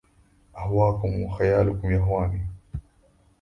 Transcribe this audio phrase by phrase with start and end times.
[0.57, 2.45] أهواكم وخيالكم يهواني